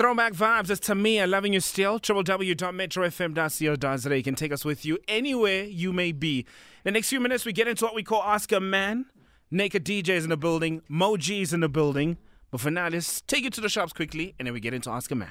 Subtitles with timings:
[0.00, 0.70] Throwback vibes.
[0.70, 2.00] It's Tamia, loving you still.
[2.00, 4.16] www.metrofm.co.za.
[4.16, 6.38] You can take us with you anywhere you may be.
[6.38, 6.46] In
[6.84, 9.04] the next few minutes, we get into what we call Ask a Man.
[9.50, 12.16] Naked DJs in the building, Moji's in the building.
[12.50, 14.88] But for now, let's take you to the shops quickly, and then we get into
[14.88, 15.28] Ask a Man.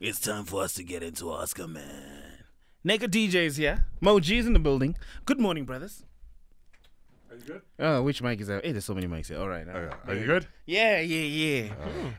[0.00, 2.19] It's time for us to get into Ask a Man.
[2.82, 4.96] Naked DJs here, Moji's in the building.
[5.26, 6.02] Good morning, brothers.
[7.30, 7.62] Are you good?
[7.78, 8.64] Oh, which mic is that?
[8.64, 9.38] Hey, there's so many mics here.
[9.38, 9.66] All right.
[9.72, 9.94] Oh, yeah.
[10.12, 10.46] Are you good?
[10.66, 11.72] Yeah, yeah, yeah.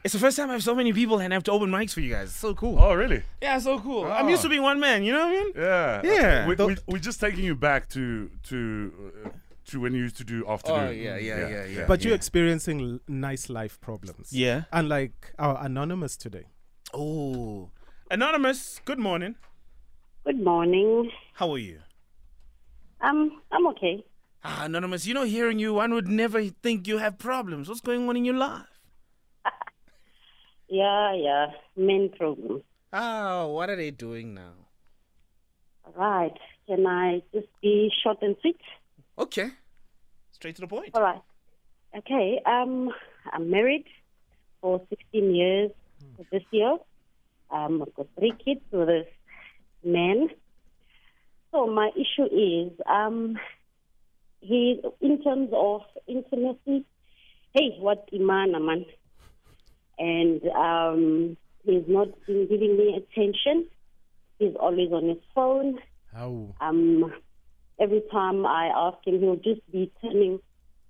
[0.03, 1.93] It's the first time I have so many people and I have to open mics
[1.93, 2.29] for you guys.
[2.29, 2.77] It's so cool.
[2.79, 3.23] Oh, really?
[3.41, 4.05] Yeah, so cool.
[4.05, 4.29] I'm Oh.
[4.29, 5.51] used to being one man, you know what I mean?
[5.55, 6.01] Yeah.
[6.03, 6.47] Yeah.
[6.47, 8.93] We, we, we're just taking you back to to
[9.25, 9.29] uh,
[9.65, 10.87] to when you used to do afternoon.
[10.87, 11.85] Oh, yeah, yeah, yeah, yeah.
[11.87, 14.31] But you're experiencing l- nice life problems.
[14.31, 14.63] Yeah.
[14.71, 16.45] Unlike our anonymous today.
[16.93, 17.69] Oh.
[18.11, 19.35] Anonymous, good morning.
[20.23, 21.09] Good morning.
[21.33, 21.79] How are you?
[23.01, 24.03] Um, I'm okay.
[24.43, 27.67] Ah, Anonymous, you know, hearing you, one would never think you have problems.
[27.67, 28.65] What's going on in your life?
[30.73, 31.47] Yeah, yeah.
[31.75, 32.63] Main problem.
[32.93, 34.53] Oh, what are they doing now?
[35.83, 36.31] All right.
[36.65, 38.55] Can I just be short and sweet?
[39.19, 39.49] Okay.
[40.31, 40.91] Straight to the point.
[40.93, 41.21] All right.
[41.97, 42.39] Okay.
[42.45, 42.89] Um,
[43.33, 43.83] I'm married
[44.61, 45.71] for 16 years
[46.31, 46.77] this year.
[47.49, 49.07] Um, I've got three kids with this
[49.83, 50.29] man.
[51.51, 53.37] So my issue is, um,
[54.39, 56.85] he, in terms of intimacy,
[57.53, 58.85] hey, what imana man,
[59.99, 63.67] and um, he's not been giving me attention.
[64.39, 65.79] He's always on his phone.
[66.13, 66.55] How?
[66.59, 67.13] Um,
[67.79, 70.39] every time I ask him, he'll just be turning,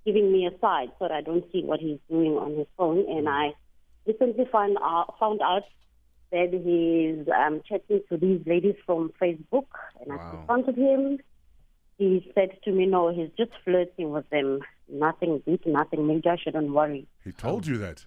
[0.06, 3.06] giving me a side so that I don't see what he's doing on his phone.
[3.10, 3.54] And I
[4.06, 5.64] recently found out, found out
[6.32, 9.66] that he's um, chatting to these ladies from Facebook,
[10.00, 11.20] and I confronted him.
[11.98, 14.60] He said to me, "No, he's just flirting with them.
[14.90, 16.32] Nothing big, nothing major.
[16.32, 18.06] I shouldn't worry." He told you that.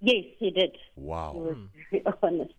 [0.00, 0.76] Yes, he did.
[0.96, 1.32] Wow.
[1.32, 1.44] He Wow.
[1.46, 1.56] was
[1.90, 2.54] very honest.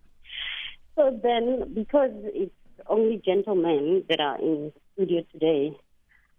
[0.96, 2.52] So then, because it's
[2.88, 5.76] only gentlemen that are in the studio today,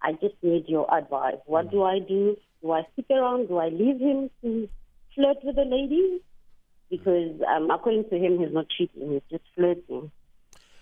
[0.02, 1.36] I just need your advice.
[1.46, 2.36] What do I do?
[2.62, 3.48] Do I stick around?
[3.48, 4.68] Do I leave him to
[5.14, 6.22] flirt with the ladies?
[6.90, 9.12] Because um, according to him, he's not cheating.
[9.14, 10.12] He's just flirting.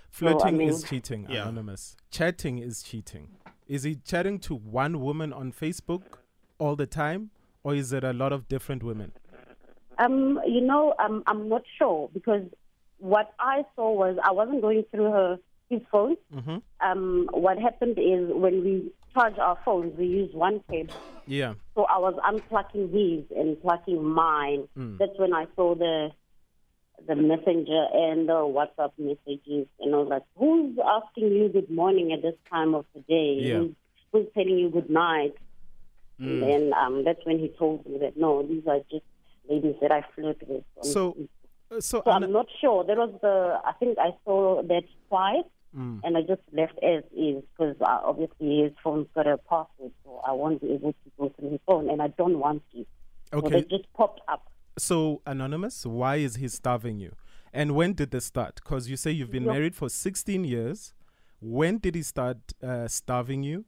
[0.09, 1.43] Flirting mean- is cheating, Yeah.
[1.43, 1.95] anonymous.
[2.11, 3.29] Chatting is cheating.
[3.67, 6.03] Is he chatting to one woman on Facebook
[6.59, 7.31] all the time?
[7.63, 9.13] Or is it a lot of different women?
[9.97, 12.43] Um, you know, um, I'm not sure because
[12.97, 15.39] what I saw was I wasn't going through her
[15.69, 16.17] his phone.
[16.33, 16.57] Mm-hmm.
[16.81, 20.93] Um, what happened is when we charge our phones, we use one cable.
[21.25, 21.53] Yeah.
[21.75, 24.67] So I was unplugging his and plugging mine.
[24.77, 24.97] Mm.
[24.97, 26.11] That's when I saw the
[27.07, 32.13] the messenger and the WhatsApp messages, and I was like, "Who's asking you good morning
[32.13, 33.39] at this time of the day?
[33.39, 33.57] Yeah.
[33.57, 33.75] Who's,
[34.11, 35.35] who's telling you good night?"
[36.19, 39.03] And then um, that's when he told me that no, these are just
[39.49, 40.63] ladies that I flirt with.
[40.81, 41.17] So,
[41.69, 42.83] uh, so, so I'm not sure.
[42.85, 45.43] There was the I think I saw that twice.
[45.77, 46.01] Mm.
[46.03, 50.21] And I just left as is because uh, obviously his phone's got a password, so
[50.25, 52.85] I won't be able to go through his phone, and I don't want to.
[53.31, 53.61] So okay.
[53.61, 54.49] they just popped up.
[54.77, 57.13] So, Anonymous, why is he starving you?
[57.51, 58.55] And when did this start?
[58.55, 59.53] Because you say you've been Yeah.
[59.53, 60.93] married for 16 years.
[61.39, 63.65] When did he start uh, starving you?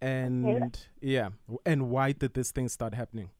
[0.00, 1.30] And yeah,
[1.64, 3.30] and why did this thing start happening?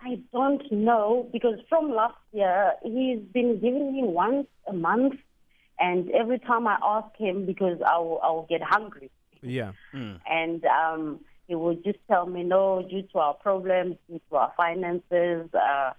[0.00, 5.14] I don't know because from last year he's been giving me once a month,
[5.80, 9.10] and every time I ask him because I'll I'll get hungry,
[9.42, 9.72] Yeah.
[9.92, 14.52] and um, he would just tell me no due to our problems, due to our
[14.56, 15.48] finances.
[15.54, 15.92] Uh,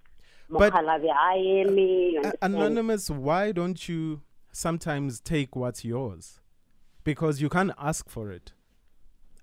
[0.49, 2.55] But- Mokalabi Ayemi, you A- understand?
[2.55, 6.39] Anonymous, why don't you sometimes take what's yours?
[7.03, 8.51] Because you can't ask for it.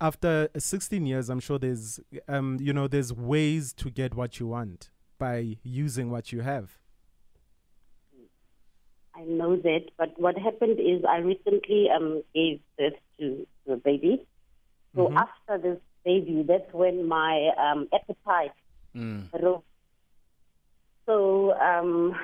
[0.00, 4.38] After uh, 16 years, I'm sure there's, um, you know, there's ways to get what
[4.38, 6.78] you want by using what you have.
[9.16, 14.26] I know that, but what happened is I recently um, gave birth to, a baby.
[14.94, 15.16] So Mhm.
[15.16, 18.52] after this baby, that's when my um, appetite
[18.94, 19.28] Mm.
[19.42, 19.62] rose.
[21.06, 22.14] So um,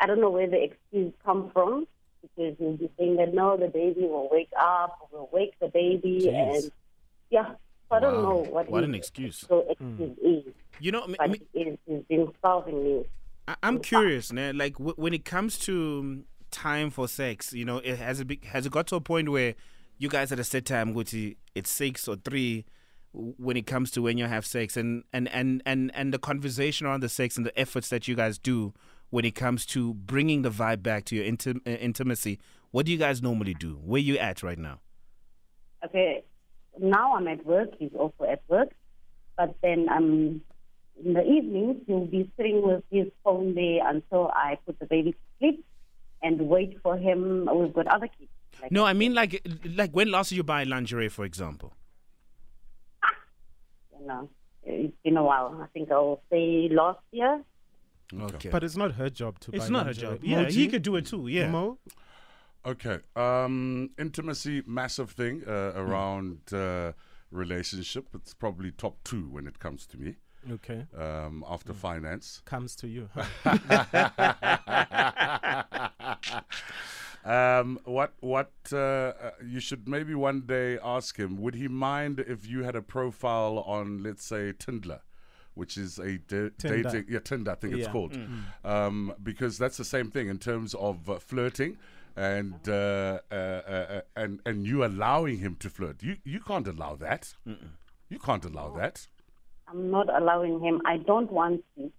[0.00, 1.86] I don't know where the excuse come from
[2.22, 6.26] because he'll be saying that no, the baby will wake up, will wake the baby,
[6.28, 6.34] Jeez.
[6.64, 6.72] and
[7.30, 7.54] yeah.
[7.88, 9.38] So I don't know what, What an excuse.
[9.48, 13.04] So excuse is, You know, but m- it is, he's been starving me.
[13.48, 14.56] I- I'm curious, man.
[14.58, 18.40] Like w- when it comes to time for sex, you know, it has it be-
[18.44, 19.54] has it got to a point where
[19.98, 21.14] you guys at a set time, which
[21.54, 22.64] it's six or three,
[23.12, 26.86] when it comes to when you have sex, and and and and and the conversation
[26.86, 28.74] around the sex and the efforts that you guys do
[29.10, 32.38] when it comes to bringing the vibe back to your intim- uh, intimacy.
[32.70, 33.74] What do you guys normally do?
[33.82, 34.80] Where you at right now?
[35.84, 36.22] okay,
[36.78, 37.70] now I'm at work.
[37.78, 38.68] He's also at work,
[39.36, 40.42] but then um,
[41.04, 45.12] in the evenings he'll be sitting with his phone there until I put the baby
[45.12, 45.64] to sleep
[46.22, 47.48] and wait for him.
[47.54, 48.30] We've got other kids.
[48.60, 49.46] Like, No, I mean like
[49.76, 51.74] like when last did you buy lingerie, for example?
[54.00, 54.28] you know,
[54.64, 55.58] it's been a while.
[55.62, 57.42] I think I'll say last year.
[58.18, 58.48] Okay.
[58.48, 59.50] But it's not her job to.
[59.52, 60.20] it's buy not her job.
[60.22, 60.50] Yeah, Moji?
[60.52, 61.28] he could do it too.
[61.28, 61.50] Yeah.
[61.50, 61.78] Mo?
[62.64, 62.98] Okay.
[63.16, 66.92] Um, intimacy, massive thing uh, around uh,
[67.30, 68.08] relationship.
[68.14, 70.16] It's probably top two when it comes to me.
[70.50, 70.86] Okay.
[70.96, 72.42] Um, after finance.
[72.44, 73.08] Comes to you.
[77.24, 81.36] Um, what what uh, uh, you should maybe one day ask him?
[81.42, 85.00] Would he mind if you had a profile on, let's say, Tinder,
[85.54, 86.82] which is a da- Tinder.
[86.84, 87.04] dating?
[87.08, 87.50] Yeah, Tinder.
[87.50, 87.92] I think it's Yeah.
[87.92, 88.16] called.
[88.64, 91.76] Um, because that's the same thing in terms of uh, flirting.
[92.16, 96.94] And uh, uh, uh, and and you allowing him to flirt, you you can't allow
[96.96, 97.34] that.
[98.08, 99.06] You can't allow that.
[99.68, 100.80] I'm not allowing him.
[100.86, 101.92] I don't want to.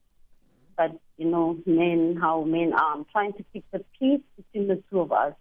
[0.78, 2.94] But, you know, men, how men are.
[2.96, 5.34] I'm trying to keep the peace between the two of us.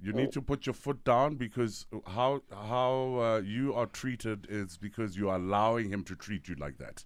[0.00, 4.76] You need to put your foot down because how how uh, you are treated is
[4.76, 7.04] because you are allowing him to treat you like that.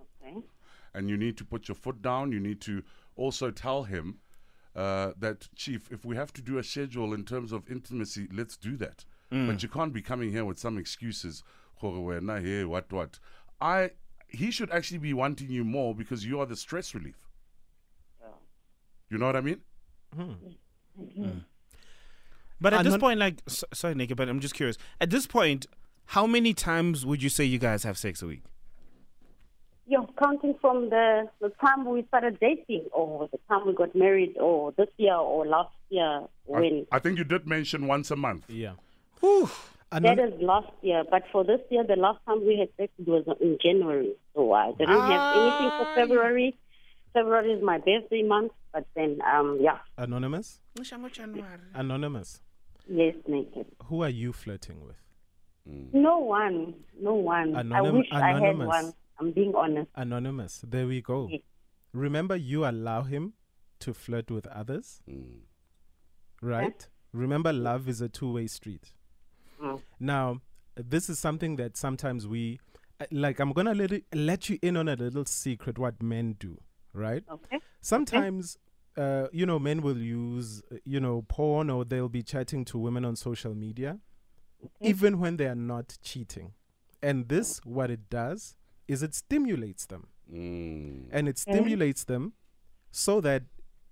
[0.00, 0.42] Okay?
[0.94, 2.32] and you need to put your foot down.
[2.32, 2.82] You need to
[3.16, 4.18] also tell him
[4.74, 8.56] uh, that, Chief, if we have to do a schedule in terms of intimacy, let's
[8.56, 9.04] do that.
[9.30, 11.42] But you can't be coming here with some excuses.
[11.80, 13.18] "Gore wena, hey, what, what?
[13.60, 13.90] I,
[14.34, 17.16] he should actually be wanting you more because you are the stress relief.
[19.10, 19.60] You know what I mean?
[20.14, 20.22] Hmm.
[20.22, 20.36] Mm.
[20.96, 21.22] Hmm.
[21.24, 21.44] Mm.
[22.60, 24.76] But at I'm this not- point, like, so, sorry, Nick, but I'm just curious.
[25.00, 25.66] At this point,
[26.06, 28.42] how many times would you say you guys have sex a week?
[29.86, 34.34] You're counting from the, the time we started dating or the time we got married
[34.38, 36.86] or this year or last year when.
[36.90, 38.44] I, I think you did mention once a month.
[38.48, 38.72] yeah.
[40.02, 43.24] That Anon- last year, but for this year, the last time we had sex was
[43.40, 44.12] in January.
[44.34, 45.94] So I didn't have anything for ah.
[45.94, 46.56] February.
[47.12, 50.60] February is my birthday month, but then, um, yeah, Anonymous?
[51.74, 52.40] Anonymous.
[52.88, 53.66] yes, naked.
[53.84, 54.96] Who are you flirting with?
[55.68, 55.94] Mm.
[55.94, 57.54] No one, no one.
[57.54, 58.66] I Anonym- wish I had anonymous.
[58.66, 58.92] one.
[59.20, 59.90] I'm being honest.
[59.94, 60.64] Anonymous.
[60.68, 61.28] There we go.
[61.30, 61.42] Yes.
[61.92, 63.34] Remember, you allow him
[63.78, 65.38] to flirt with others, mm.
[66.42, 66.88] right?
[67.12, 68.92] Remember, love is a two way street.
[69.64, 69.80] Mm.
[69.98, 70.40] Now,
[70.76, 72.60] this is something that sometimes we,
[73.00, 76.02] uh, like, I'm going to let, it, let you in on a little secret what
[76.02, 76.60] men do,
[76.92, 77.24] right?
[77.30, 77.58] Okay.
[77.80, 78.58] Sometimes,
[78.96, 82.78] uh, you know, men will use, uh, you know, porn or they'll be chatting to
[82.78, 83.98] women on social media,
[84.80, 86.52] even when they are not cheating.
[87.02, 88.56] And this, what it does,
[88.88, 90.08] is it stimulates them.
[90.32, 91.08] Mm.
[91.10, 92.32] And it stimulates them
[92.90, 93.42] so that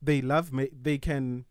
[0.00, 1.44] they love, ma- they can,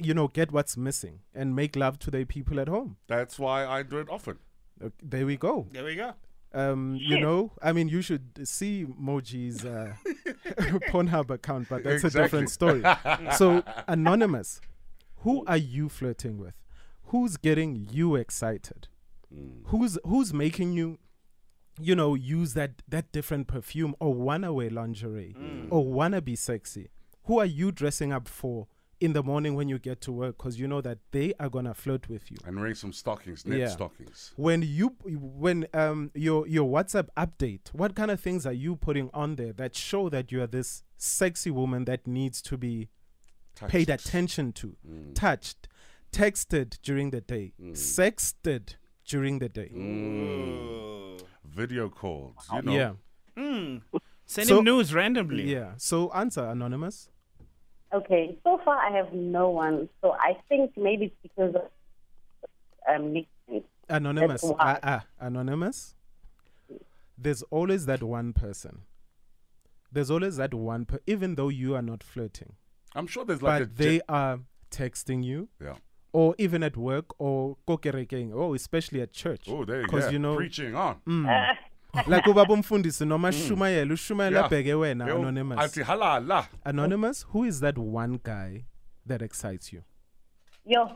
[0.00, 2.96] you know, get what's missing and make love to their people at home.
[3.06, 4.38] That's why I do it often.
[4.82, 5.66] Okay, there we go.
[5.72, 6.14] There we go.
[6.52, 9.94] Um, you know, I mean, you should see Moji's uh,
[10.90, 12.82] Pornhub account, but that's a different story.
[13.36, 14.60] so, anonymous,
[15.18, 16.54] who are you flirting with?
[17.04, 18.88] Who's getting you excited?
[19.66, 20.98] Who's who's making you,
[21.80, 25.36] you know, use that that different perfume or wanna wear lingerie
[25.70, 26.88] or wanna be sexy?
[27.24, 28.66] Who are you dressing up for
[29.00, 30.36] in the morning when you get to work?
[30.36, 33.58] Because you know that they are gonna flirt with you And wearing some stockings, net
[33.58, 33.68] Yeah.
[33.68, 34.32] stockings.
[34.36, 39.10] when you when um your your WhatsApp update, what kind of things are you putting
[39.14, 42.88] on there that show that you are this sexy woman that needs to be
[43.68, 45.14] paid attention to, mm.
[45.14, 45.68] touched,
[46.12, 47.72] texted during the day, mm.
[47.72, 48.76] sexted
[49.06, 49.70] during the day?
[49.74, 51.20] Mm.
[51.44, 52.36] Video calls.
[52.52, 52.72] You know.
[52.72, 52.92] Yeah,
[54.26, 55.50] Send So- news randomly.
[55.50, 55.72] yeah.
[55.76, 57.08] So answer anonymous.
[57.92, 59.88] Okay, so far I have no one.
[60.00, 61.68] So I think maybe it's because of
[62.88, 63.14] um,
[63.88, 64.42] Anonymous.
[64.42, 65.96] That's Ah, ah, anonymous.
[67.18, 68.82] There's always that one person.
[69.92, 72.52] There's always that one per- even though you are not flirting.
[72.94, 74.38] I'm sure there's like but a they ge- are
[74.70, 75.74] texting you yeah.
[76.12, 79.96] or even at work or kokerekeng oh especially at church Oh, there you go.
[79.96, 81.00] because you know preaching on.
[82.06, 83.38] like ubaba umfundisi noma hmm.
[83.48, 84.46] shumayela ushumayela Yeah.
[84.46, 86.46] abheke wena Yo, anonymous Athi halala.
[86.64, 88.64] anonymous who is that one guy
[89.06, 89.82] that excites you
[90.66, 90.90] Yo,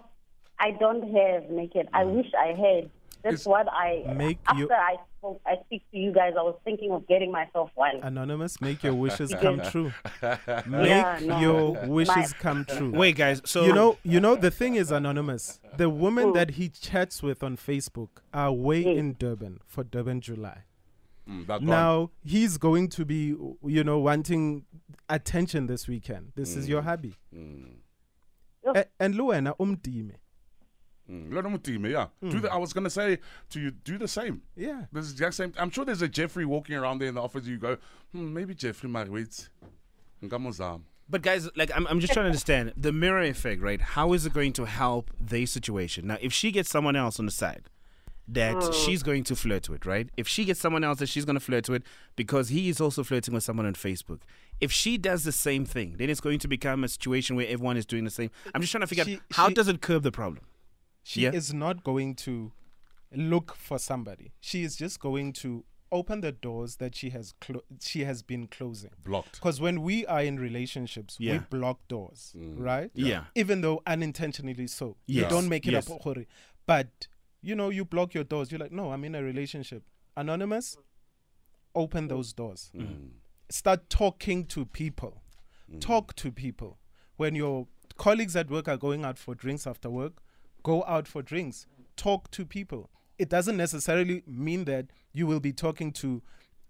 [0.58, 1.88] I don't have naked.
[1.92, 2.16] I hmm.
[2.16, 2.90] wish I had.
[3.22, 4.04] That's It's- what I.
[4.14, 6.34] Make after you- I spoke, I speak to you guys.
[6.38, 7.96] I was thinking of getting myself one.
[8.02, 9.92] anonymous make your wishes come true
[10.66, 11.40] make Yeah, no.
[11.40, 13.40] your wishes My- come true Wait, guys.
[13.46, 16.34] So you know you know the thing is anonymous the women hmm.
[16.34, 20.64] that he chats with on facebook are way in durban for durban july
[21.28, 21.66] Mm, that gone.
[21.66, 24.64] now he's going to be you know wanting
[25.08, 27.76] attention this weekend this is your hobby Mm.
[28.74, 30.12] A- and luwena umdime
[31.10, 31.30] Mm.
[31.34, 32.06] Lo nomutime, yeah.
[32.30, 33.18] Do the, I was gonna say
[33.50, 34.40] to you, do the same.
[34.56, 34.86] Yeah.
[34.90, 35.52] This exact same.
[35.58, 37.44] I'm sure there's a Jeffrey walking around there in the office.
[37.44, 37.76] You go,
[38.12, 39.50] hmm, maybe Jeffrey might wait.
[41.10, 43.80] But guys, like I'm, I'm just trying to understand the mirror effect, right?
[43.82, 46.06] How is it going to help their situation?
[46.06, 47.68] Now, if she gets someone else on the side
[48.28, 48.72] that hmm.
[48.72, 50.08] she's going to flirt with, right?
[50.16, 51.82] If she gets someone else that she's going to flirt with
[52.16, 54.20] because he is also flirting with someone on Facebook.
[54.60, 57.76] If she does the same thing, then it's going to become a situation where everyone
[57.76, 58.30] is doing the same.
[58.54, 60.44] I'm just trying to figure She- out how she- does it curb the problem?
[61.02, 61.32] She Yeah.
[61.32, 62.52] is not going to
[63.12, 64.32] look for somebody.
[64.40, 68.48] She is just going to open the doors that she has clo- she has been
[68.48, 68.90] closing.
[69.04, 69.34] Blocked.
[69.34, 72.58] Because when we are in relationships, we block doors, mm.
[72.58, 72.90] right?
[72.94, 73.24] Yeah.
[73.34, 74.96] Even though unintentionally so.
[75.06, 75.88] You don't make it Yes.
[75.90, 76.00] up.
[76.02, 76.24] Hore.
[76.66, 77.06] But,
[77.44, 78.50] you know, you block your doors.
[78.50, 79.82] You're like, no, I'm in a relationship.
[80.16, 80.76] Anonymous,
[81.74, 82.70] open those doors.
[82.74, 82.86] Mm.
[82.86, 83.08] Mm.
[83.50, 85.22] Start talking to people.
[85.72, 85.80] Mm.
[85.80, 86.78] Talk to people.
[87.16, 90.14] When your colleagues at work are going out for drinks after work,
[90.62, 91.66] go out for drinks.
[91.96, 92.90] Talk to people.
[93.18, 96.22] It doesn't necessarily mean that you will be talking to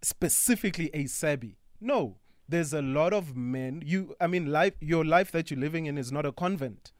[0.02, 1.56] specifically a Sabi.
[1.80, 2.16] No,
[2.48, 3.82] there's a lot of men.
[3.84, 4.74] You, I mean, life.
[4.80, 6.92] Your life that you're living in is not a convent.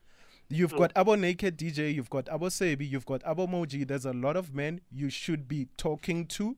[0.48, 3.86] You've got Abo Naked DJ, you've got Abo Sebi, you've got Abo Moji.
[3.86, 6.56] There's a lot of men you should be talking to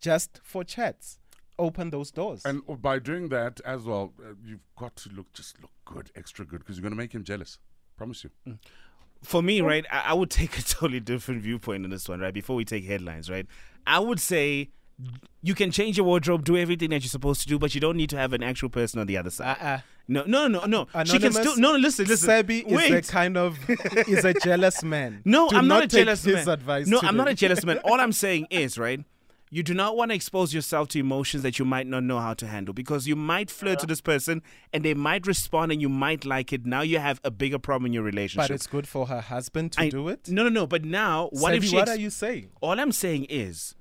[0.00, 1.18] just for chats.
[1.58, 2.42] Open those doors.
[2.44, 6.44] And by doing that as well, uh, you've got to look just look good, extra
[6.44, 7.58] good, because you're gonna make him jealous.
[7.96, 8.58] Promise you.
[9.22, 12.34] For me, right, I, I would take a totally different viewpoint on this one, right?
[12.34, 13.46] Before we take headlines, right?
[13.86, 14.70] I would say
[15.42, 17.96] you can change your wardrobe, do everything that you're supposed to do, but you don't
[17.96, 19.56] need to have an actual person on the other side.
[19.60, 19.78] Uh-uh.
[20.06, 20.86] No, no, no, no.
[21.04, 21.72] She can still no.
[21.72, 22.28] no, Listen, listen.
[22.28, 23.58] Sebi is a kind of
[24.08, 25.22] is a jealous man.
[25.24, 26.48] No, Do I'm not, a take jealous his man.
[26.48, 27.08] advice no, today.
[27.08, 27.78] I'm not a jealous man.
[27.78, 29.00] All I'm saying is, right,
[29.50, 32.34] you do not want to expose yourself to emotions that you might not know how
[32.34, 34.42] to handle because you might flirt to this person
[34.72, 36.66] and they might respond and you might like it.
[36.66, 38.48] Now you have a bigger problem in your relationship.
[38.50, 40.28] But it's good for her husband to I- do it.
[40.28, 40.66] No, no, no.
[40.66, 41.76] But now, what if Sebi, she?
[41.76, 42.50] what ex- are you saying?
[42.60, 43.74] all I'm saying is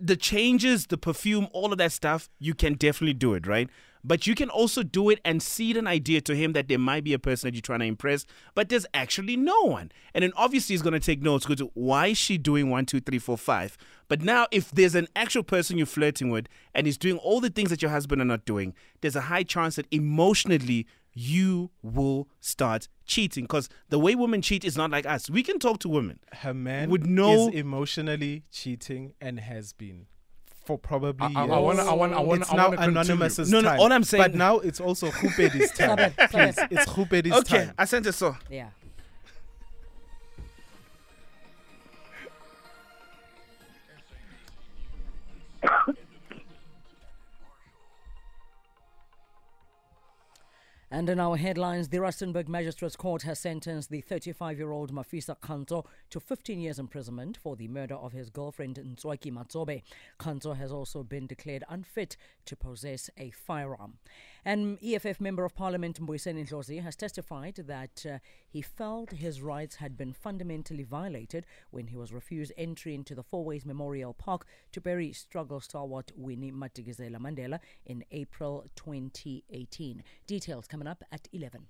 [0.00, 3.68] the changes, the perfume, all of that stuff, you can definitely do it, right?
[4.06, 7.02] But you can also do it and seed an idea to him that there might
[7.02, 9.90] be a person that you're trying to impress, but there's actually no one.
[10.14, 11.44] And then obviously he's going to take notes.
[11.44, 13.76] Go to why is she doing one, two, three, four, five?
[14.06, 17.50] But now, if there's an actual person you're flirting with and he's doing all the
[17.50, 22.28] things that your husband are not doing, there's a high chance that emotionally you will
[22.38, 23.42] start cheating.
[23.42, 25.28] Because the way women cheat is not like us.
[25.28, 26.20] We can talk to women.
[26.32, 30.06] Her man Would know- is emotionally cheating and has been
[30.66, 31.50] for probably I- I- I years.
[31.62, 33.00] wanna- I wanna- I wanna- it's I now wanna continue.
[33.00, 35.96] anonymous's No, no, all I'm saying- But now it's also Khupedi's time.
[35.96, 36.68] Stop it, Please, it.
[36.72, 37.74] it's Khupedi's Okay, time.
[37.78, 38.36] I sent it so.
[38.50, 38.68] Yeah.
[50.96, 55.36] And in our headlines, the Rustenburg Magistrates Court has sentenced the 35 year old Mafisa
[55.42, 59.82] Kanto to 15 years imprisonment for the murder of his girlfriend Ntswaki Matsobe.
[60.18, 63.98] Kanto has also been declared unfit to possess a firearm.
[64.46, 69.74] And EFF Member of Parliament Mbuyiseni Ndlozi has testified that uh, he felt his rights
[69.74, 74.80] had been fundamentally violated when he was refused entry into the Fourways Memorial Park to
[74.80, 80.04] bury struggle stalwart Winnie Madikizela Mandela in April 2018.
[80.28, 81.66] Details coming up at 11.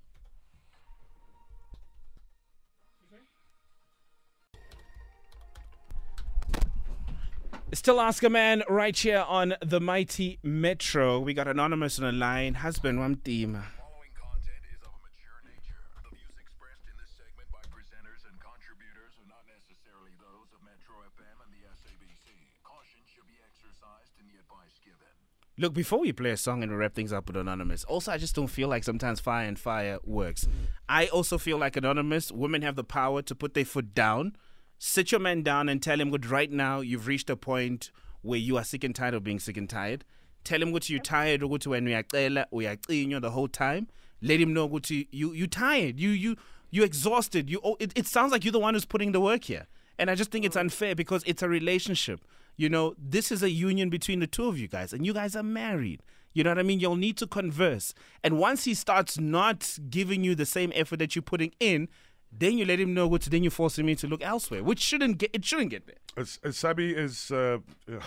[7.77, 11.21] Still Ask a Man right here on the Mighty Metro.
[11.21, 12.55] We got Anonymous on the line.
[12.55, 13.53] Husband, one team.
[13.53, 15.85] Following content is of a mature nature.
[16.09, 20.65] The views expressed in this segment by presenters and contributors are not necessarily those of
[20.65, 22.49] Metro FM and the SABC.
[22.65, 25.13] Caution should be exercised in the advice given.
[25.61, 28.35] Look, before we play a song and wrap things up with Anonymous, also, I just
[28.35, 30.49] don't feel like sometimes fire and fire works.
[30.89, 34.33] I also feel like Anonymous, women have the power to put their foot down,
[34.79, 37.91] sit your man down, and tell him, good, right now, you've reached a point
[38.23, 40.05] where you are sick and tired of being sick and tired.
[40.45, 43.89] Tell him what you're tired of when uyacela the whole time.
[44.23, 45.99] Let him know what you you you tired.
[45.99, 46.37] You you
[46.71, 47.51] you exhausted.
[47.51, 49.67] You oh, it, it sounds like you're the one who's putting the work here.
[49.99, 50.61] And I just think it's mm.
[50.61, 52.21] unfair because it's a relationship.
[52.57, 55.37] You know, this is a union between the two of you guys, and you guys
[55.37, 56.03] are married.
[56.33, 56.81] You know what I mean?
[56.81, 57.95] You'll need to converse.
[58.23, 61.89] And once he starts not giving you the same effort that you're putting in,
[62.33, 65.19] then you let him know what then you're forcing me to look elsewhere, which shouldn't
[65.19, 65.97] get it shouldn't get there.
[66.19, 67.59] As Sabi is uh,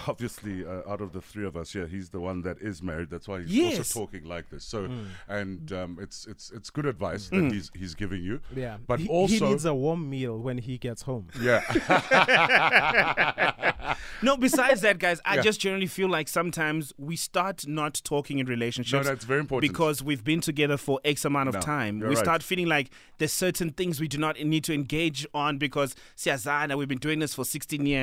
[0.07, 3.11] obviously uh, out of the three of us, yeah, he's the one that is married.
[3.11, 3.77] That's why he's Yes.
[3.77, 4.63] also talking like this.
[4.63, 5.05] So, Mm.
[5.27, 8.39] and um, it's it's it's good advice that he's he's giving you.
[8.55, 11.27] Yeah, but he, also he needs a warm meal when he gets home.
[11.39, 11.61] yeah,
[14.21, 15.41] No, besides that, guys, I Yeah.
[15.43, 19.05] just generally feel like sometimes we start not talking in relationships.
[19.05, 19.71] No, that's very important.
[19.71, 21.99] Because we've been together for X amount of No, time.
[21.99, 22.17] We right.
[22.17, 26.77] start feeling like there's certain things we do not need to engage on because Siazana,
[26.77, 27.98] we've been doing this for 16 years.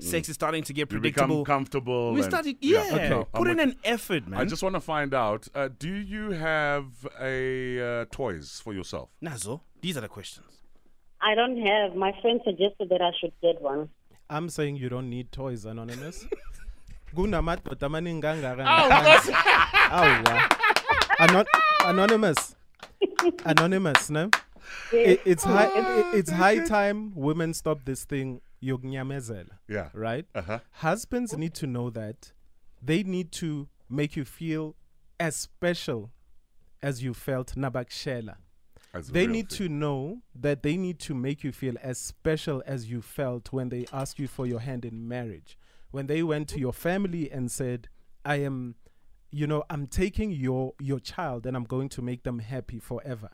[0.00, 1.42] Sex is starting to get you predictable.
[1.42, 2.12] become comfortable.
[2.12, 2.90] we and- started, yeah.
[2.92, 3.08] okay.
[3.08, 4.40] No, I'm Put in with- an effort, man.
[4.40, 6.86] I just want to find out: uh, Do you have
[7.20, 9.08] a uh, toys for yourself?
[9.22, 10.46] Nazo, these are the questions.
[11.22, 11.94] I don't have.
[11.94, 13.88] My friend suggested that I should get one.
[14.28, 16.26] I'm saying you don't need toys, Anonymous.
[17.14, 19.34] Kunamadoda amaningi kangaka ngaphandle.
[21.18, 21.48] Awa.
[21.84, 22.56] Anonymous.
[23.44, 24.30] Anonymous, no?
[24.92, 29.90] It, it's high it, it's high time women stop this thing yokunyamezela, Yeah.
[29.94, 30.26] right?
[30.34, 30.58] Uh-huh.
[30.72, 32.32] Husbands need to know that
[32.82, 34.74] they need to make you feel
[35.18, 36.10] as special
[36.82, 38.36] as you felt nabakshela.
[39.12, 39.58] They need thing.
[39.58, 43.68] to know that they need to make you feel as special as you felt when
[43.68, 45.56] they asked you for your hand in marriage.
[45.92, 47.88] When they went to your family and said,
[48.24, 48.74] I am,
[49.30, 53.30] you know, I'm taking your your child and I'm going to make them happy forever.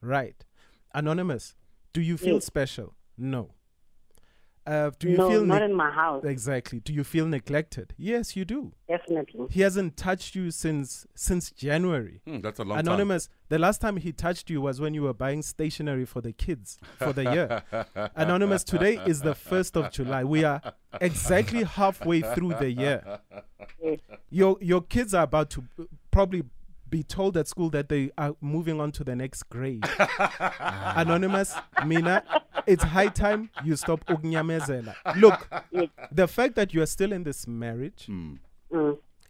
[0.00, 0.44] Right.
[0.92, 1.54] Anonymous,
[1.92, 2.46] do you feel Yes.
[2.46, 2.94] special?
[3.16, 3.50] No.
[4.66, 6.22] Uh, do you no, feel not neg- in my house.
[6.24, 6.80] exactly?
[6.80, 7.94] Do you feel neglected?
[7.96, 8.72] Yes, you do.
[8.88, 9.46] Definitely.
[9.50, 12.20] He hasn't touched you since since January.
[12.26, 12.86] Hmm, that's a long time.
[12.86, 16.32] Anonymous, the last time he touched you was when you were buying stationery for the
[16.32, 17.62] kids for the year.
[18.16, 20.24] Anonymous, today is the 1st of July.
[20.24, 20.60] We are
[21.00, 23.20] exactly halfway through the year.
[23.82, 23.98] Yes.
[24.28, 25.64] Your your kids are about to
[26.10, 26.42] probably
[26.88, 29.84] be told at school that they are moving on to the next grade.
[30.60, 31.54] Anonymous,
[31.86, 32.22] Mina,
[32.66, 34.94] it's high time you stop unyamezela.
[35.16, 35.48] Look,
[36.12, 38.08] the fact that you are still in this marriage.
[38.08, 38.38] Mm.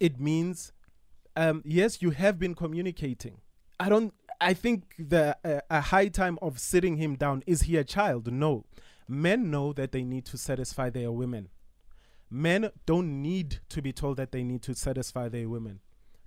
[0.00, 0.72] it means
[1.36, 3.38] um, yes you have been communicating
[3.78, 7.76] i don't i think the uh, a high time of sitting him down is he
[7.76, 8.64] a child no
[9.08, 11.48] men know that they need to satisfy their women
[12.30, 15.80] men don't need to be told that they need to satisfy their women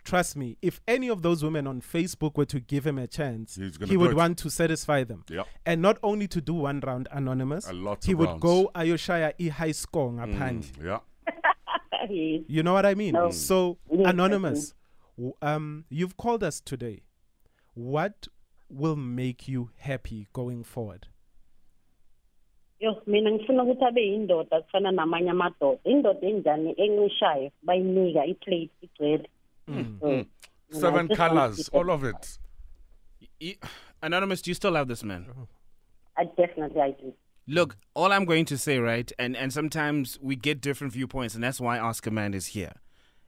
[0.03, 3.55] trust me if any of those women on facebook were to give him a chance
[3.55, 4.15] He's he would it.
[4.17, 5.47] want to satisfy them Yep.
[5.65, 8.41] and not only to do one round anonymous A lot he of would rounds.
[8.41, 10.99] go ayoshaya i high score Mm, ngaphandle yeah.
[12.47, 13.13] You know what I mean?
[13.13, 13.31] No.
[13.31, 14.73] So, Yes, anonymous,
[15.41, 17.03] um, you've called us today.
[17.75, 18.27] What
[18.69, 21.07] will make you happy going forward?
[22.79, 25.79] Yo, mina ngifuna ukuthi abe yindoda kufana namanye amadoda.
[25.83, 29.29] Indoda enjani encishayo bayinika iplate igcwele.
[29.67, 30.25] So, you know,
[30.71, 32.37] I Seven colors, all of it.
[33.41, 33.57] Y-
[34.01, 35.27] Anonymous, do you still love this man?
[36.17, 37.13] I definitely I do.
[37.47, 41.43] Look, all I'm going to say, right, and and sometimes we get different viewpoints, and
[41.43, 42.73] that's why Ask a Man is here.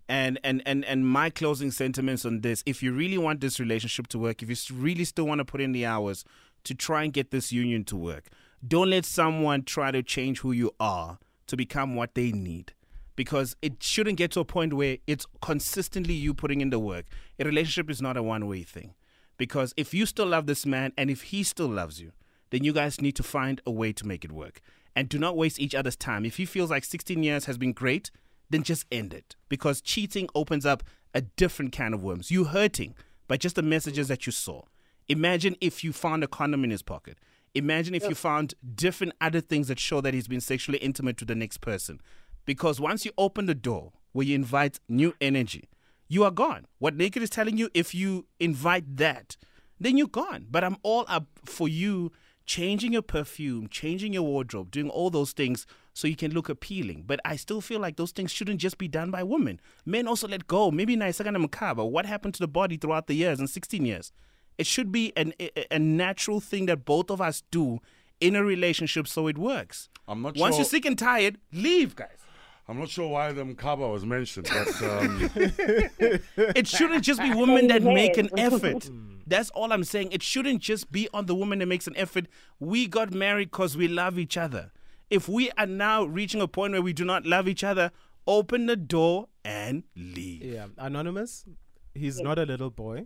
[0.08, 4.08] And and and and my closing sentiments on this: if you really want this relationship
[4.08, 6.24] to work, if you really still want to put in the hours
[6.64, 8.30] to try and get this union to work,
[8.66, 12.74] don't let someone try to change who you are to become what they need.
[13.16, 17.06] Because it shouldn't get to a point where it's consistently you putting in the work.
[17.40, 18.94] A relationship is not a one way thing.
[19.38, 22.12] Because if you still love this man and if he still loves you,
[22.50, 24.62] then you guys need to find a way to make it work.
[24.96, 26.26] And do not waste each other's time.
[26.26, 28.12] If he feels like 16 years has been great,
[28.50, 29.36] then just end it.
[29.50, 32.32] Because cheating opens up a different can of worms.
[32.32, 32.96] You hurting
[33.28, 34.64] by just the messages that you saw.
[35.08, 37.18] Imagine if you found a condom in his pocket.
[37.54, 41.30] Imagine if you found different other things that show that he's been sexually intimate with
[41.30, 42.02] the next person.
[42.46, 45.70] Because once you open the door where you invite new energy,
[46.08, 46.66] you are gone.
[46.80, 49.38] What Naked is telling you, if you invite that,
[49.80, 50.48] then you're gone.
[50.50, 52.12] But I'm all up for you
[52.46, 57.04] changing your perfume, changing your wardrobe, doing all those things so you can look appealing.
[57.08, 59.60] But I still feel like those things shouldn't just be done by women.
[59.86, 60.70] Men also let go.
[60.70, 61.90] Maybe Naisagana Makaba.
[61.90, 64.12] What happened to the body throughout the years and 16 years?
[64.58, 67.80] It should be an, a, a natural thing that both of us do
[68.22, 69.90] in a relationship so it works.
[70.08, 70.62] I'm not Once sure.
[70.62, 72.20] you're sick and tired, leave, guys.
[72.68, 75.30] I'm not sure why the Mkaba was mentioned, but um,
[76.56, 78.90] It shouldn't just be women that make an effort.
[79.28, 80.12] That's all I'm saying.
[80.12, 82.28] It shouldn't just be on the woman that makes an effort.
[82.60, 84.72] We got married because we love each other.
[85.10, 87.92] If we are now reaching a point where we do not love each other,
[88.26, 90.44] open the door and leave.
[90.44, 91.46] Yeah, anonymous.
[91.94, 93.06] He's not a little boy.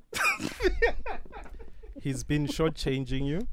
[2.01, 3.47] He's been shortchanging you.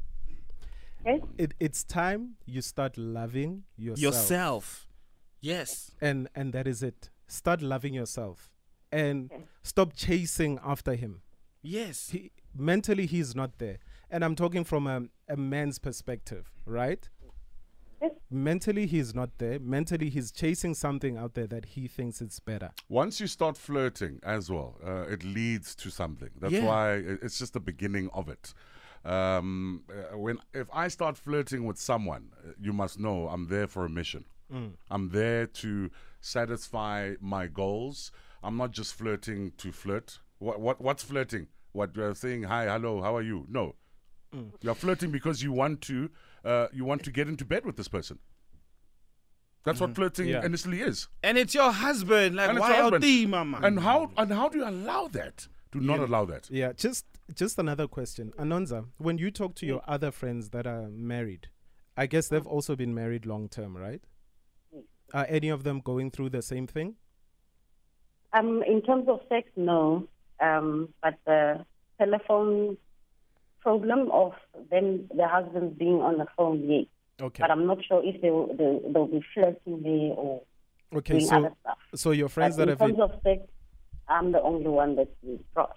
[1.05, 1.23] Okay?
[1.37, 4.01] It, it's time you start loving yourself.
[4.01, 4.87] Yourself.
[5.47, 5.91] Yes.
[6.01, 7.11] and and that is it.
[7.29, 8.51] Start loving yourself,
[8.93, 9.31] and
[9.63, 11.23] stop chasing after him.
[11.63, 12.11] Yes.
[12.11, 13.79] He, mentally, he's not there,
[14.11, 17.09] and I'm talking from a, a man's perspective, right?
[18.03, 18.13] Yes.
[18.31, 19.59] mentally he's not there.
[19.59, 22.71] Mentally he's chasing something out there that he thinks is better.
[22.91, 26.29] Once you start flirting as well, uh, it leads to something.
[26.39, 26.67] That's Yeah.
[26.67, 26.93] why
[27.25, 28.53] it's just the beginning of it.
[29.05, 33.67] Um, uh, when if I start flirting with someone, uh, you must know I'm there
[33.67, 34.25] for a mission.
[34.53, 34.73] Mm.
[34.91, 38.13] I'm there to satisfy my goals.
[38.43, 40.19] I'm not just flirting to flirt.
[40.39, 41.49] What what what's flirting?
[41.73, 42.45] What you're saying?
[42.45, 43.47] Hi, hello, how are you?
[43.49, 43.75] No,
[44.35, 44.51] mm.
[44.61, 46.11] you're flirting because you want to
[46.45, 48.19] uh, you want to get into bed with this person.
[49.65, 49.95] That's what mm-hmm.
[49.97, 50.45] flirting Yeah.
[50.45, 51.09] initially is.
[51.25, 52.37] And it's your husband.
[52.37, 53.03] Like, And why your out husband.
[53.03, 53.61] there, mama?
[53.65, 55.49] And how and how do you allow that?
[55.73, 56.49] Do not allow that.
[56.51, 57.05] Yeah, just
[57.35, 58.33] just another question.
[58.39, 59.89] Anonza, when you talk to your mm.
[59.89, 61.49] other friends that are married,
[61.97, 64.03] I guess they've also been married long term, right?
[65.15, 66.95] Are any of them going through the same thing?
[68.33, 70.09] Um, in terms of sex, no.
[70.41, 71.65] Um, but the
[71.99, 72.77] telephone
[73.61, 74.33] problem of
[74.71, 76.87] them, the husbands being on the phone, yes.
[77.21, 77.41] Okay.
[77.43, 80.43] But I'm not sure if they will, they, they'll be flirting there or
[80.95, 81.79] Okay, doing so other stuff.
[81.95, 83.43] so your friends but that in have terms been, of sex,
[84.09, 85.73] I'm the only one that's been crushed.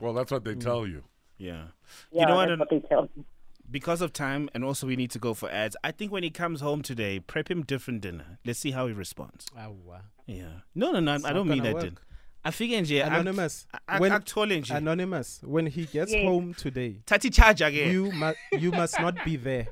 [0.00, 1.02] Well, that's what they tell you.
[1.38, 1.64] yeah.
[2.12, 2.48] Yeah, you know what?
[2.70, 3.24] that's An-
[3.68, 3.94] what they tell me.
[3.96, 5.76] because of time, and also we need to go for ads.
[5.84, 8.38] I think when he comes home today, prep him different dinner.
[8.44, 9.46] Let's see how he responds.
[9.56, 10.02] Awa.
[10.26, 10.62] Yeah.
[10.74, 11.12] No, no, no.
[11.12, 11.74] I not don't mean gonna that.
[11.74, 11.84] work.
[11.84, 11.98] Din.
[12.44, 13.04] I figure nje.
[13.04, 14.70] Anonymous, act- when- act tall nje.
[14.74, 16.22] anonymous, when he gets Yes.
[16.24, 17.90] home today, Tati charge again.
[17.92, 19.66] you must you must not be there.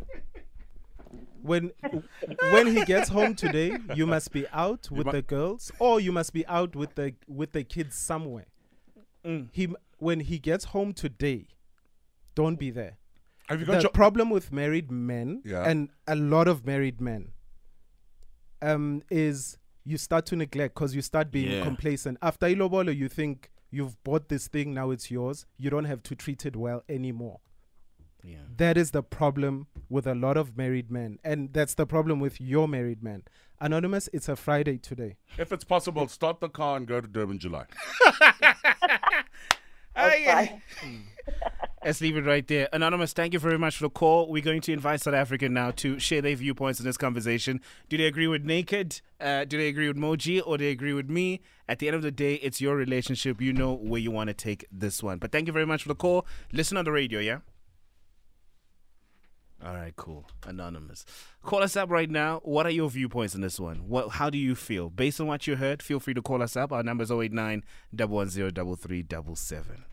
[1.42, 1.72] When
[2.52, 6.11] when he gets home today, you must be out with mu- the girls, or you
[6.11, 8.46] must be out with the with the kids somewhere.
[9.24, 9.48] Mm.
[9.52, 11.46] He when he gets home today,
[12.35, 12.96] don't be there.
[13.48, 15.68] Have you got the your problem with married men Yeah.
[15.68, 17.33] and a lot of married men
[18.62, 21.62] um is you start to neglect because you start being Yeah.
[21.62, 26.02] complacent after ilobolo you think you've bought this thing now it's yours you don't have
[26.04, 27.40] to treat it well anymore
[28.22, 28.38] yeah.
[28.57, 32.40] that is the problem with a lot of married men and that's the problem with
[32.40, 33.22] your married men
[33.61, 37.38] anonymous it's a friday today if it's possible, start the car and go to Durban
[37.38, 37.66] July.
[39.96, 40.61] Aye.
[41.84, 42.66] Let's leave it right there.
[42.72, 44.30] Anonymous, thank you very much for the call.
[44.30, 47.60] We're going to invite South Africa now to share their viewpoints in this conversation.
[47.90, 49.02] Do they agree with Naked?
[49.20, 50.40] Uh, do they agree with Moji?
[50.46, 51.42] Or do they agree with me?
[51.68, 53.38] At the end of the day, it's your relationship.
[53.38, 55.18] You know where you want to take this one.
[55.18, 56.26] But thank you very much for the call.
[56.54, 57.40] Listen on the radio, yeah?
[59.62, 60.24] All right, cool.
[60.46, 61.04] Anonymous.
[61.42, 62.40] Call us up right now.
[62.44, 63.88] What are your viewpoints on this one?
[63.88, 64.88] What, how do you feel?
[64.88, 66.72] Based on what you heard, feel free to call us up.
[66.72, 67.62] Our number is 089
[67.94, 69.84] 110 3377.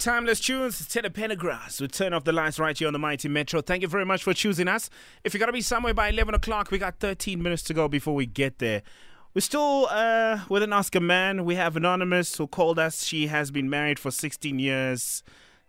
[0.00, 1.78] Timeless tunes, Teddy Pendergrass.
[1.78, 3.60] We turn off the lights right here on the Mighty Metro.
[3.60, 4.88] Thank you very much for choosing us.
[5.24, 8.14] If you're to be somewhere by 11 o'clock, we got 13 minutes to go before
[8.14, 8.80] we get there.
[9.34, 11.44] We're still uh, with an Ask a Man.
[11.44, 13.04] We have Anonymous who called us.
[13.04, 15.22] She has been married for 16 years.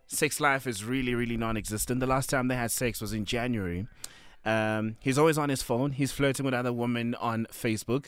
[0.08, 2.00] Sex life is really, really non existent.
[2.00, 3.86] The last time they had sex was in January.
[4.46, 5.92] Um, he's always on his phone.
[5.92, 8.06] He's flirting with other women on Facebook.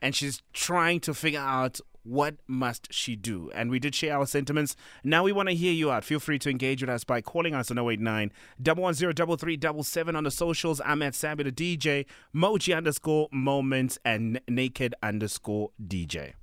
[0.00, 3.50] And she's trying to figure out what must she do.
[3.54, 4.76] And we did share our sentiments.
[5.02, 6.04] Now we want to hear you out.
[6.04, 8.30] Feel free to engage with us by calling us on 089
[8.64, 10.80] 110 on the socials.
[10.84, 16.34] I'm at Sammy the DJ, Moji underscore moments, and naked underscore DJ.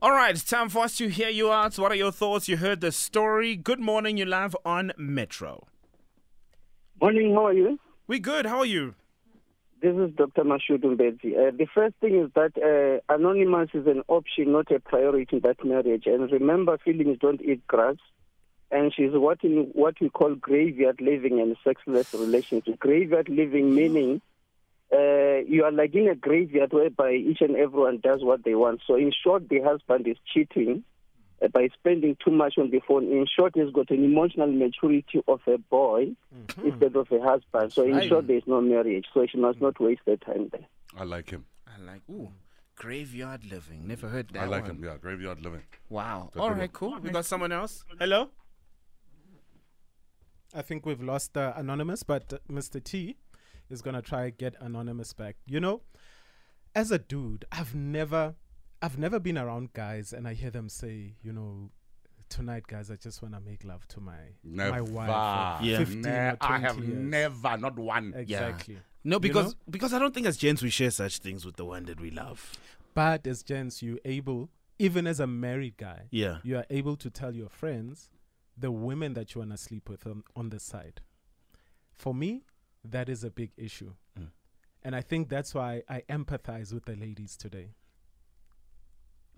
[0.00, 1.76] All right, it's time for us to hear you out.
[1.76, 2.48] What are your thoughts?
[2.48, 3.56] You heard the story.
[3.56, 4.16] Good morning.
[4.16, 5.66] You're live on Metro.
[7.00, 7.80] Morning, how are you?
[8.06, 8.46] We good.
[8.46, 8.94] How are you?
[9.80, 10.42] This is Dr.
[10.42, 11.36] Mashoud Mbedzi.
[11.38, 15.42] Uh, the first thing is that uh, anonymous is an option, not a priority in
[15.42, 16.04] that marriage.
[16.06, 17.94] And remember, feelings don't eat grass.
[18.72, 22.80] And she's what in what we call graveyard living and sexless relationship.
[22.80, 24.20] Graveyard living meaning
[24.92, 28.80] uh, you are like in a graveyard whereby each and everyone does what they want.
[28.84, 30.82] So in short, the husband is cheating
[31.42, 33.04] uh, by spending too much on the phone.
[33.04, 36.14] In short, he's got an emotional maturity of a boy
[36.64, 37.72] instead of a husband.
[37.72, 38.08] So in Right.
[38.08, 39.06] short, there is no marriage.
[39.14, 40.66] So she must not waste her time there.
[40.96, 41.44] I like him.
[41.66, 42.32] I like, ooh,
[42.76, 43.86] graveyard living.
[43.86, 44.70] Never heard that I like one.
[44.76, 44.84] him.
[44.84, 45.62] Yeah, graveyard living.
[45.88, 46.30] Wow.
[46.32, 46.98] Good All cool.
[47.02, 47.84] We got someone else.
[47.98, 48.30] Hello?
[50.54, 52.82] I think we've lost uh, Anonymous, but uh, Mr.
[52.82, 53.16] T
[53.68, 55.36] is going to try get Anonymous back.
[55.46, 55.82] You know,
[56.74, 58.34] as a dude, I've never
[58.80, 61.70] I've never been around guys and I hear them say, you know,
[62.28, 64.70] tonight guys, I just want to make love to my Never.
[64.70, 65.60] my wife.
[65.60, 65.78] for Yeah.
[65.78, 66.88] 15 Ne- or 20 I have years.
[66.98, 68.12] never, not one.
[68.14, 68.78] Exactly.
[69.04, 69.60] No, because know?
[69.70, 72.10] because I don't think as gents we share such things with the one that we
[72.10, 72.52] love.
[72.94, 76.38] But as gents, you're able, even as a married guy, Yeah.
[76.42, 78.10] you are able to tell your friends
[78.56, 81.00] the women that you want to sleep with on, on the side.
[81.92, 82.42] For me,
[82.84, 83.94] that is a big issue.
[84.18, 84.28] Mm.
[84.82, 87.74] And I think that's why I empathize with the ladies today.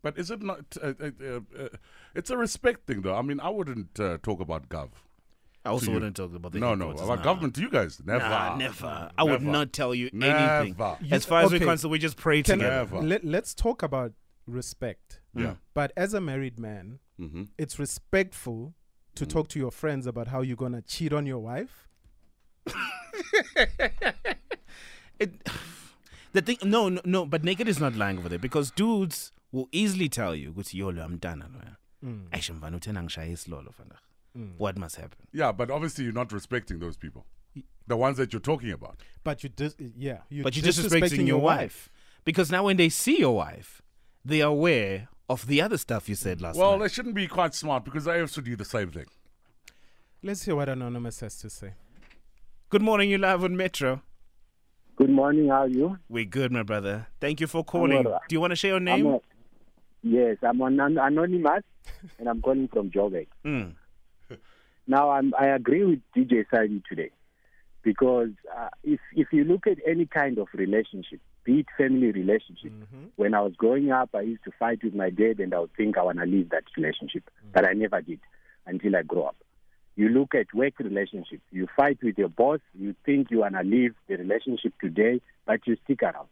[0.02, 0.64] But is it not?
[0.82, 1.68] Uh, uh, uh, uh,
[2.14, 3.14] it's a respect thing, though.
[3.14, 4.90] I mean, I wouldn't uh, talk about gov.
[5.64, 7.22] I also wouldn't talk about the No, no, about nah.
[7.22, 8.00] government to you guys.
[8.04, 9.10] Never, Nah, never.
[9.18, 9.52] I would Never.
[9.52, 10.74] not tell you anything.
[10.78, 10.96] Never.
[11.10, 11.58] As far as okay.
[11.58, 12.76] we're concerned, we just pray Can- together.
[12.94, 13.02] Never.
[13.02, 14.12] Let, let's talk about
[14.46, 15.20] respect.
[15.34, 15.56] Yeah.
[15.74, 18.72] But as a married man, hmm it's respectful
[19.16, 21.86] to talk to your friends about how you're gonna cheat on your wife.
[25.18, 25.46] It,
[26.32, 29.68] the thing, no, no, no, but naked is not lying over there because dudes will
[29.72, 32.28] easily tell you, "Ukuthi yolo, I'm done." loya." Mm.
[32.32, 33.98] Eish, mfana, uthena ngishaya isilolo, fana.
[34.36, 34.54] Mm.
[34.58, 35.18] What must happen?
[35.32, 37.24] Yeah, but obviously you're not respecting those people,
[37.86, 39.02] the ones that you're talking about.
[39.24, 41.90] But you dis- yeah, you But you're disrespecting your wife
[42.24, 43.82] because now when they see your wife,
[44.24, 46.62] they are aware of the other stuff you said last night.
[46.62, 46.88] Well, night.
[46.88, 49.06] they shouldn't be quite smart because I also do the same thing.
[50.22, 51.74] Let's hear what Anonymous has to say.
[52.68, 54.02] Good morning, you live on Metro.
[54.96, 55.48] Good morning.
[55.48, 55.98] How are you?
[56.10, 57.06] We're good, my brother.
[57.20, 58.02] Thank you for calling.
[58.02, 59.18] Do you want to share your I'm name?
[60.02, 61.64] Yes, I'm an an- anonymous,
[62.18, 63.26] and I'm calling from Joburg.
[63.44, 63.74] Mm.
[64.86, 67.10] Now, I'm, I agree with DJ Sadi today
[67.82, 72.72] because uh, if if you look at any kind of relationship, be it family relationship,
[73.16, 75.74] when I was growing up, I used to fight with my dad, and I would
[75.76, 78.20] think I want to leave that relationship, but I never did
[78.66, 79.36] until I grew up.
[79.96, 81.40] You look at work relationship.
[81.50, 82.60] You fight with your boss.
[82.74, 86.28] You think you want to leave the relationship today, but you stick around.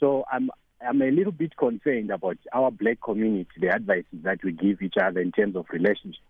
[0.00, 4.52] So I'm I'm a little bit concerned about our black community, the advices that we
[4.52, 6.22] give each other in terms of relationship.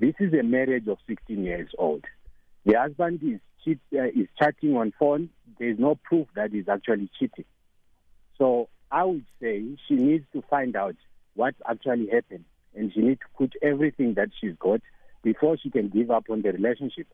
[0.00, 2.04] This is a marriage of 16 years old.
[2.64, 5.30] The husband is cheat, uh, is chatting on phone.
[5.58, 7.44] There is no proof that he's actually cheating.
[8.38, 10.96] So I would say she needs to find out
[11.34, 14.80] what actually happened, and she needs to put everything that she's got
[15.22, 17.06] before she can give up on the relationship.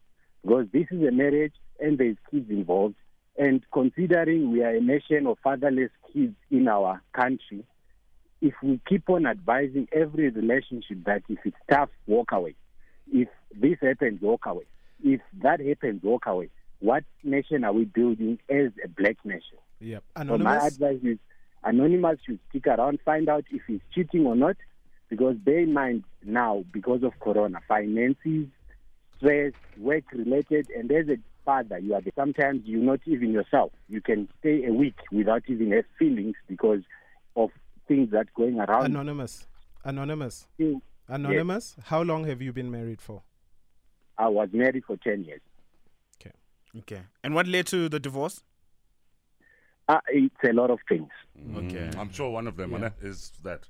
[0.42, 2.96] Because this is a marriage and there's kids involved.
[3.36, 7.64] And considering we are a nation of fatherless kids in our country,
[8.40, 12.54] if we keep on advising every relationship that if it's tough, walk away.
[13.12, 14.64] If this happens, walk away.
[15.02, 16.50] If that happens, walk away.
[16.80, 19.58] What nation are we building as a black nation?
[19.80, 20.04] Yep.
[20.26, 21.18] So my advice is
[21.64, 24.56] Anonymous should stick around, find out if he's cheating or not,
[25.08, 28.46] because bear in mind now, because of Corona, finances,
[29.16, 33.72] stress, work related, and there's a father, you are the, sometimes you're not even yourself.
[33.88, 36.80] You can stay a week without even have feelings because
[37.36, 37.50] of
[37.86, 38.86] things that going around.
[38.86, 39.46] Anonymous.
[39.84, 40.46] Anonymous.
[40.58, 40.80] you.
[41.08, 41.76] Anonymous.
[41.84, 43.22] How long have you been married for?
[44.16, 45.40] I was married for 10 years.
[46.18, 46.32] Okay.
[46.78, 47.02] Okay.
[47.22, 48.42] And what led to the divorce?
[49.86, 51.10] Uh, it's a lot of things.
[51.56, 51.90] Okay.
[51.98, 52.90] I'm sure one of them Yeah.
[53.02, 53.68] Is that.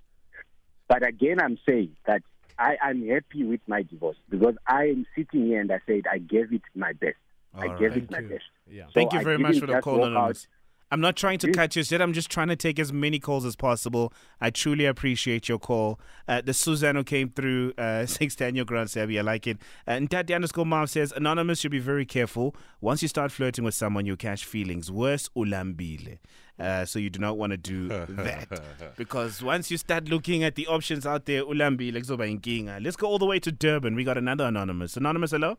[0.88, 2.22] But again, I'm saying that
[2.58, 6.18] I am happy with my divorce because I am sitting here and I said I
[6.18, 7.16] gave it my best.
[7.56, 7.98] I All gave right.
[7.98, 8.36] it my Thank you.
[8.36, 8.44] best.
[8.70, 8.86] Yeah.
[8.86, 10.48] So Thank you very much for the call, Anonymous.
[10.90, 12.00] I'm not trying to catch you shit.
[12.00, 14.12] I'm just trying to take as many calls as possible.
[14.40, 15.98] I truly appreciate your call.
[16.28, 17.72] Uh, the Susano came through.
[17.76, 19.56] Uh, Six Daniel Grant Sabi, I like it.
[19.88, 22.54] Uh, and Daddy underscore mom says Anonymous should be very careful.
[22.80, 24.88] Once you start flirting with someone, you catch feelings.
[24.92, 26.18] Worse, ulambile.
[26.60, 28.60] Uh, so you do not want to do that
[28.96, 32.84] because once you start looking at the options out there, ulambile.
[32.84, 33.96] Let's go all the way to Durban.
[33.96, 34.96] We got another anonymous.
[34.96, 35.58] Anonymous, hello.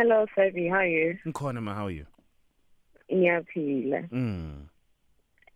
[0.00, 0.70] Hello, Fabi.
[0.70, 1.18] How are you?
[1.26, 2.06] Nkhona, how are you?
[3.10, 4.08] Ngiyaphila.
[4.10, 4.68] Mm.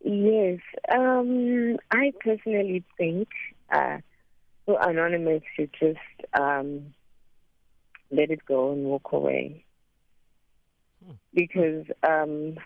[0.04, 0.58] Yes.
[0.92, 3.28] Um, I personally think
[3.72, 3.98] uh,
[4.66, 6.00] so Anonymous should just
[6.34, 6.92] um,
[8.10, 9.64] let it go and walk away.
[11.32, 12.56] Because um,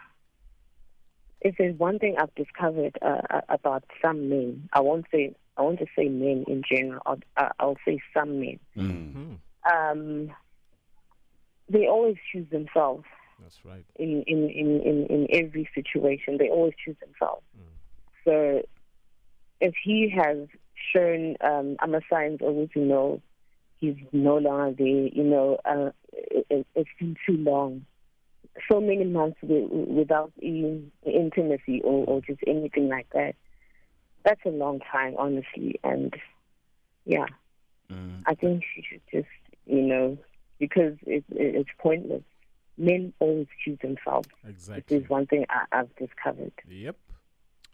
[1.43, 5.79] if there's one thing I've discovered uh, about some men, I won't say I won't
[5.79, 7.03] just say men in general.
[7.05, 8.61] I'll, uh, I'll say some men.
[8.79, 9.37] Mm.
[9.71, 10.31] Um,
[11.69, 13.05] they always choose themselves.
[13.43, 13.85] That's right.
[13.97, 16.39] in in, in, in, in every situation.
[16.39, 17.43] They always choose themselves.
[18.25, 18.63] So
[19.61, 20.49] if he has
[20.93, 23.23] shown um, I'm a signs over to know
[23.79, 27.85] he's no longer there, you know, uh, it, it's been too long.
[28.71, 33.35] So many months without in, intimacy or, or just anything like that.
[34.25, 35.79] That's a long time, honestly.
[35.85, 36.15] And
[37.05, 37.27] yeah,
[37.91, 38.23] Mm.
[38.27, 39.29] I think she should just,
[39.65, 40.19] you know,
[40.59, 42.23] because it, it, it's pointless.
[42.79, 44.29] Men always choose themselves.
[44.47, 44.99] Exactly.
[44.99, 46.53] This is one thing I, I've discovered.
[46.69, 46.97] Yep.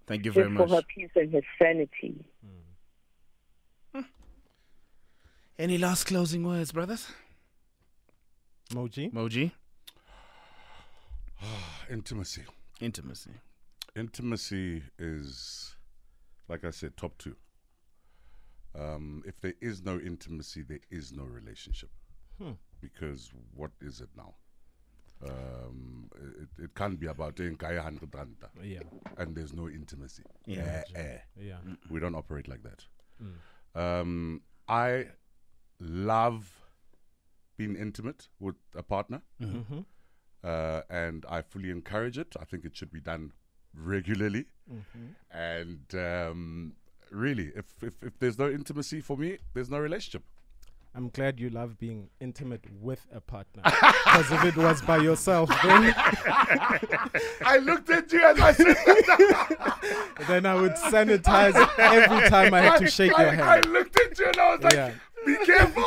[0.07, 0.77] Thank you very Just for much.
[0.77, 2.25] her peace and her sanity.
[5.59, 7.07] Any last closing words, brothers?
[8.71, 9.13] Moji.
[9.13, 9.53] Moji?
[11.91, 12.43] Intimacy.
[12.81, 13.31] Intimacy.
[13.95, 15.77] Intimacy is,
[16.49, 17.37] like I said, top two.
[18.77, 21.91] Um, if there is no intimacy, there is no relationship.
[22.43, 22.53] Hmm.
[22.83, 24.35] Because what is it now?
[25.25, 26.11] Um,
[26.43, 28.81] it, it can't be about doing kaya hundred randa Yeah.
[29.19, 30.25] and there's no intimacy.
[30.47, 30.83] Yeah.
[30.95, 31.19] Eh, eh.
[31.41, 31.59] Yeah.
[31.89, 32.85] We don't operate like that.
[33.81, 35.07] Um, I
[35.79, 36.51] love
[37.57, 39.81] being intimate with a partner, Mm-hmm.
[40.43, 42.35] uh, and I fully encourage it.
[42.41, 43.33] I think it should be done
[43.75, 44.47] regularly.
[44.71, 45.07] Mm-hmm.
[45.31, 46.73] And um,
[47.13, 50.25] really, if, if if there's no intimacy for me, there's no relationship.
[50.95, 53.63] I'm glad you love being intimate with a partner.
[53.65, 58.77] Because if it was by yourself, then I looked at you and I said,
[60.29, 63.67] then I would sanitize every time I had to shake I, your hand.
[63.67, 64.93] I looked at you and I was like, Yeah.
[65.25, 65.85] be careful.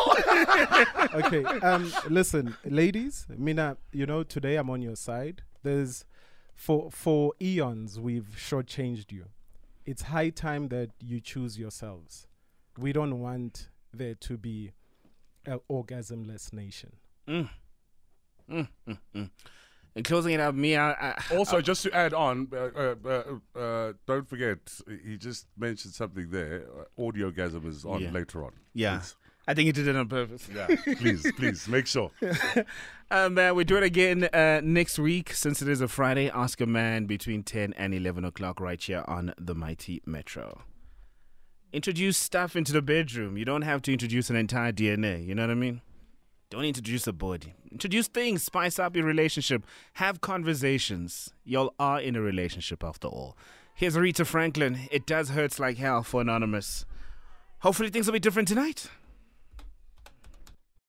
[1.26, 1.44] okay.
[1.60, 1.94] Um.
[2.10, 3.28] Listen, ladies.
[3.30, 5.44] Mina, you know, today I'm on your side.
[5.62, 6.06] There's,
[6.56, 9.26] for for eons, we've shortchanged you.
[9.86, 12.28] It's high time that you choose yourselves.
[12.78, 14.72] We don't want there to be
[15.48, 16.94] an orgasmless nation.
[17.28, 17.50] Mm.
[18.52, 19.30] Mm, mm, mm.
[19.96, 22.96] And closing it up, me, I, I, Also, just to add on, uh, uh,
[23.56, 24.58] uh, uh, don't forget,
[25.06, 26.66] he just mentioned something there.
[26.98, 28.12] Uh, Audiogasm is on Yeah.
[28.12, 28.52] later on.
[28.74, 29.16] yeah, Please.
[29.48, 30.50] I think he did it on purpose.
[30.54, 32.12] Yeah, please, please, make sure.
[33.12, 36.30] Um, uh, we do it again uh, next week since it is a Friday.
[36.30, 40.64] Ask a man between 10 and 11 o'clock right here on the Mighty Metro.
[41.76, 43.36] Introduce stuff into the bedroom.
[43.36, 45.28] You don't have to introduce an entire DNA.
[45.28, 45.82] You know what I mean?
[46.50, 47.54] Don't introduce a body.
[47.70, 48.44] Introduce things.
[48.44, 49.66] Spice up your relationship.
[49.96, 51.34] Have conversations.
[51.44, 53.36] Y'all are in a relationship after all.
[53.74, 54.88] Here's Aretha Franklin.
[54.90, 56.86] It does hurt like hell for Anonymous.
[57.60, 58.90] Hopefully things will be different tonight.